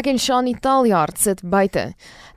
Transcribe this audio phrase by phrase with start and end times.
[0.00, 1.90] Ek en Shani Taljaard sit buite.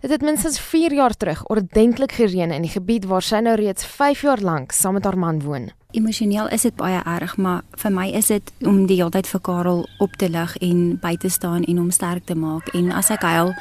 [0.04, 3.86] Dit het minstens 4 jaar terug ordentlik gereën in die gebied waar sy nou reeds
[3.88, 5.70] 5 jaar lank saam met haar man woon.
[5.96, 9.44] Emosioneel is dit baie erg, maar vir my is dit om die hele tyd vir
[9.48, 12.68] Karel op te lig en by te staan en hom sterk te maak.
[12.76, 13.54] En as ek huil,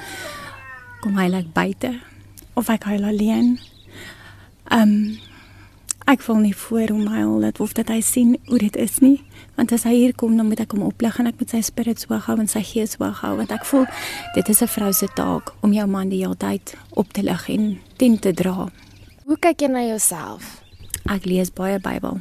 [1.05, 1.95] kom hy like buite
[2.59, 3.55] of ek huil alleen.
[4.67, 5.32] Ehm um,
[6.07, 9.23] ek voel nie voor hom huil dat of dat hy sien hoe dit is nie.
[9.57, 12.05] Want as hy hier kom, dan moet ek hom oplig en ek moet sy spirit
[12.09, 13.87] hoog hou en sy gees hoog hou want ek voel
[14.35, 17.49] dit is 'n vrou se taak om jou man die hele tyd op te lig
[17.49, 18.69] en teen te dra.
[19.25, 20.63] Hoe kyk jy na jouself?
[21.07, 22.21] Ek lees baie Bybel.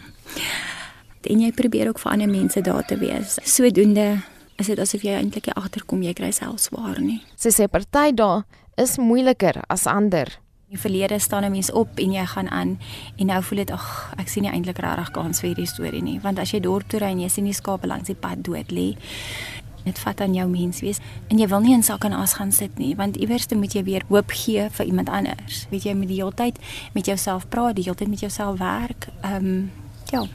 [1.24, 3.40] En jy probeer ook vir ander mense daar te wees.
[3.44, 4.22] Sodoende
[4.58, 7.22] is dit asof jy eintlik agterkom jy kry self swaar nie.
[7.36, 8.44] Sy sê party dae
[8.78, 10.28] is moeiliker as ander.
[10.72, 12.80] Die verlede staan 'n mens op en jy gaan aan
[13.16, 16.20] en nou voel dit ag ek sien nie eintlik regtig kans vir hierdie storie nie.
[16.20, 18.72] Want as jy dorp toe ry en jy sien die skape langs die pad dood
[18.72, 18.96] lê
[19.84, 22.52] dit vat aan jou mens wees en jy wil nie in sak en as gaan
[22.52, 25.68] sit nie want iewers moet jy weer hoop gee vir iemand anders.
[25.70, 26.60] Weet jy met die hele tyd
[26.94, 29.08] met jouself praat die hele tyd met jouself werk.
[29.22, 29.72] Ehm um,
[30.12, 30.28] ja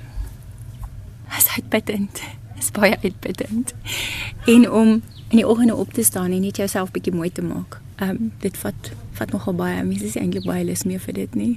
[1.28, 2.20] as uitputtend.
[2.58, 3.74] Is baie uitputtend.
[4.46, 4.88] En om
[5.28, 8.32] in die oggende op te staan en net jouself bietjie mooi te maak ehm um,
[8.40, 11.54] dit vat vat nogal baie mense is eintlik baie lus meer vir dit nie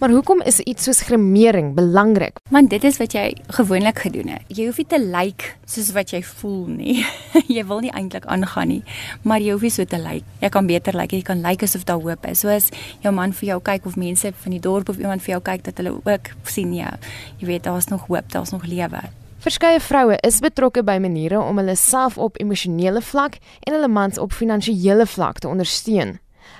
[0.00, 2.38] Maar hoekom is iets soos gremering belangrik?
[2.48, 4.46] Want dit is wat jy gewoonlik gedoen het.
[4.48, 6.94] Jy hoef nie te lyk like soos wat jy voel nie.
[7.56, 8.80] jy wil nie eintlik aangaan nie,
[9.28, 10.22] maar jy hoef nie so te lyk.
[10.24, 10.40] Like.
[10.40, 12.46] Jy kan beter lyk, like, jy kan lyk like asof daar hoop is.
[12.46, 12.72] Soos
[13.04, 15.68] jou man vir jou kyk of mense van die dorp of iemand vir jou kyk
[15.68, 16.96] dat hulle ook sien ja,
[17.36, 19.04] jy weet daar's nog hoop, daar's nog lewe.
[19.40, 24.18] Verskeie vroue is betrokke by maniere om hulle self op emosionele vlak en hulle mans
[24.20, 26.18] op finansiële vlak te ondersteun.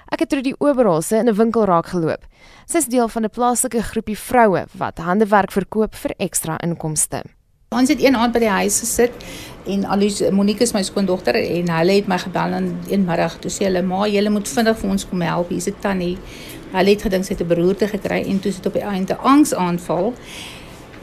[0.09, 2.25] Ek het Trudy Oberholse in 'n winkel raak geloop.
[2.65, 7.23] Sy is deel van 'n plaaslike groepie vroue wat handewerk verkoop vir ekstra inkomste.
[7.69, 9.13] Ons het een aand by die huis gesit
[9.67, 13.51] en Alice Monique is my skoondogter en hulle het my gebel in een middag toe
[13.51, 16.19] sê hulle ma jy moet vinnig vir ons kom help hier's 'n tannie.
[16.73, 20.15] Hulle het gedink sy het 'n beroerte gekry en toe sit op die einde angsaanval.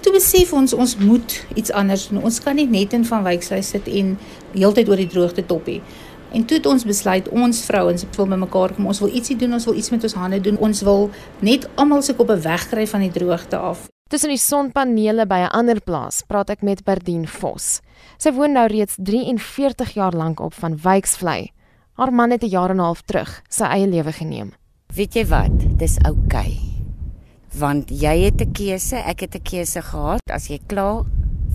[0.01, 2.21] Toe besef ons ons moet iets anders doen.
[2.23, 4.17] Ons kan nie net in van Wykshuis sit en
[4.53, 5.81] heeltyd oor die droogte toppie.
[6.31, 8.87] En toe het ons besluit ons vrouens wil met mekaar kom.
[8.91, 10.57] Ons wil ietsie doen, ons wil iets met ons hande doen.
[10.57, 11.09] Ons wil
[11.39, 13.87] net almal se koppe wegkry van die droogte af.
[14.07, 17.81] Tussen die sonpanele by 'n ander plaas, praat ek met Berdien Vos.
[18.17, 21.51] Sy woon nou reeds 43 jaar lank op van Wyksvlei.
[21.93, 24.53] Haar man het 'n jaar en 'n half terug sy eie lewe geneem.
[24.95, 25.77] Weet jy wat?
[25.77, 26.51] Dis oukei.
[26.51, 26.66] Okay.
[27.57, 30.21] Want jy het 'n keuse, ek het 'n keuse gehad.
[30.29, 31.05] As jy kla,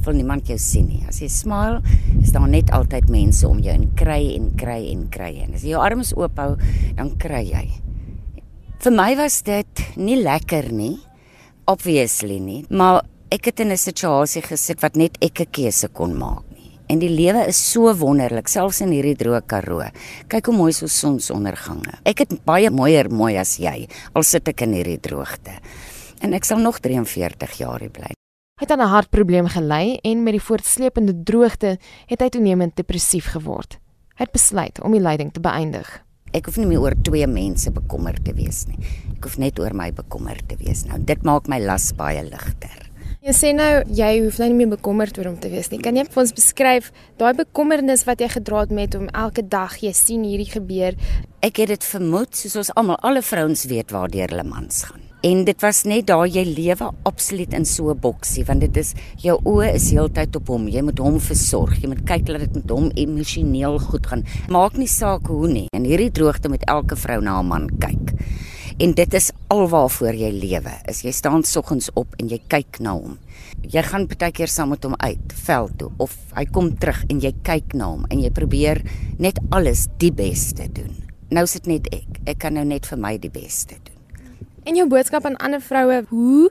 [0.04, 1.04] wil niemand jou sien nie.
[1.08, 1.80] As jy smile,
[2.22, 5.42] is daar net altyd mense om jou en kry en kry en kry.
[5.44, 6.56] En as jy jou arms oop hou,
[6.96, 7.70] dan kry jy.
[8.82, 10.98] Vir my was dit nie lekker nie,
[11.70, 16.18] obviously nie, maar ek het in 'n situasie gesit wat net ek 'n keuse kon
[16.18, 16.78] maak nie.
[16.88, 19.84] En die lewe is so wonderlik, selfs in hierdie droë Karoo.
[20.28, 22.00] Kyk hoe mooi so sonsondergange.
[22.04, 25.52] Ek het baie mooier mooi as jy, al sit ek in hierdie droogte.
[26.22, 28.12] En ek sal nog 43 jaar hier bly
[28.62, 33.78] het aan 'n hartprobleem gely en met die voortsleepende droogte het hy toenemend depressief geword.
[34.14, 36.04] Hy het besluit om die lyding te beëindig.
[36.32, 38.78] Ek hoef nie meer oor twee mense bekommerd te wees nie.
[39.16, 40.84] Ek hoef net oor my bekommerd te wees.
[40.84, 42.90] Nou dit maak my las baie ligter.
[43.20, 45.78] Jy sê nou jy hoef nou nie meer bekommerd oor hom te wees nie.
[45.78, 49.76] Kan jy vir ons beskryf daai bekommernis wat jy gedra het met hom elke dag?
[49.82, 50.94] Jy sien hierdie gebeur.
[51.40, 55.11] Ek het dit vermoed soos ons almal alle vrouens weet waardeur hulle mans gaan.
[55.22, 58.92] En dit was net daar jy lewe absoluut in so 'n boksie want dit is
[59.22, 60.66] jou oë is heeltyd op hom.
[60.68, 61.80] Jy moet hom versorg.
[61.80, 64.24] Jy moet kyk dat dit met hom emosioneel goed gaan.
[64.48, 65.68] Maak nie saak hoe nie.
[65.70, 68.12] In hierdie droogte moet elke vrou na 'n man kyk.
[68.78, 70.72] En dit is alwaarvoor jy lewe.
[70.88, 73.18] Is jy staan soggens op en jy kyk na hom.
[73.60, 77.20] Jy gaan baie keer saam met hom uit veld toe of hy kom terug en
[77.20, 78.82] jy kyk na hom en jy probeer
[79.18, 80.96] net alles die beste doen.
[81.30, 82.20] Nou sit net ek.
[82.26, 84.01] Ek kan nou net vir my die beste doen.
[84.62, 86.50] En jou boodskap aan ander vroue, hoe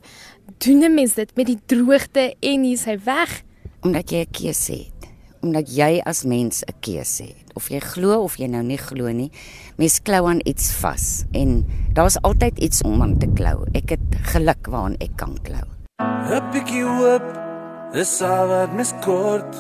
[0.60, 3.44] doen 'n mens dit met die droogte en hier's hy weg?
[3.82, 5.10] Omdat jy 'n keuse het.
[5.42, 7.54] Omdat jy as mens 'n keuse het.
[7.54, 9.32] Of jy glo of jy nou nie glo nie,
[9.78, 13.66] mens klou aan iets vas en daar's altyd iets om aan te klou.
[13.72, 15.68] Ek het geluk waaraan ek kan klou.
[16.04, 17.24] 'n Bietjie hoop,
[17.94, 19.56] dis al wat mens kort.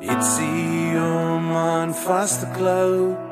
[0.00, 3.27] Ietsie om aan vas te klou.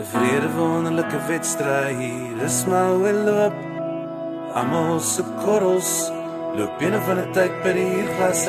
[0.00, 1.96] 'n vrede wonderlike wedstryd.
[1.98, 3.56] Hier is maar wel loop.
[4.54, 6.10] Almal se korrels
[6.56, 8.46] loop binne van 'n tyd by die glas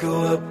[0.00, 0.42] hart se ek hoop.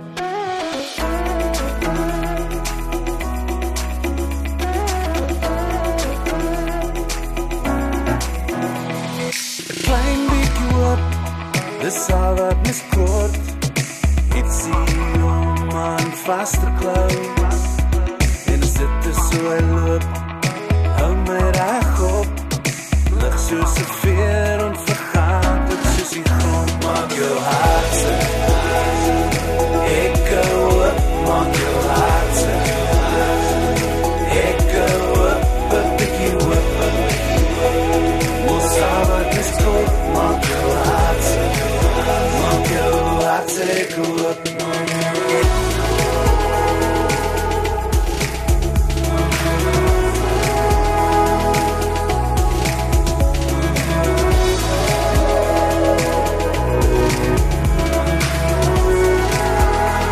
[9.83, 10.99] klein bietjie hoop.
[11.81, 13.37] Dis al wat mis kort.
[14.35, 17.09] Ek sien hom aan vaste klou.
[18.51, 20.03] En as dit is so hy loop.
[20.97, 22.27] Hou my reg op.
[23.21, 27.96] Lig soos 'n veer en vergaan dit soos die grond maak jou hart
[43.57, 44.37] hart se goed.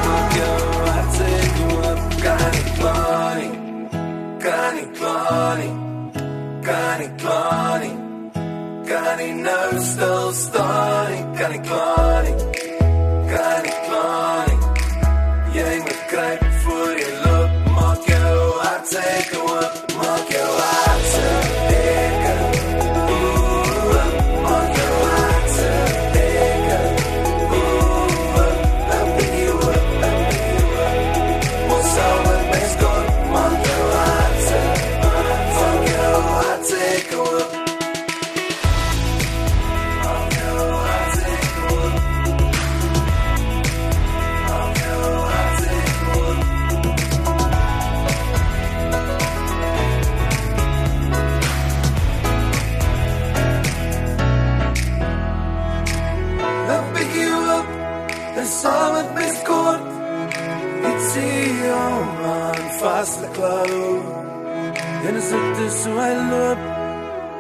[0.06, 2.00] Maak jou hart se goed.
[2.24, 2.96] Kan nie
[13.30, 14.60] Kan nie klaar nie.
[15.54, 16.55] Kan nie klaar
[58.66, 59.90] saam met my kort.
[60.90, 63.90] Ek sien hom aan vaste klou.
[65.06, 66.64] En as dit is so hy loop,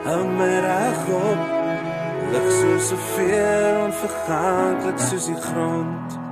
[0.05, 1.47] hou my reg op.
[2.33, 6.24] Lig soos 'n veer onverganklik soos die grond.